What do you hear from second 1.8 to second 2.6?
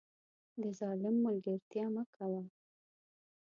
مه کوه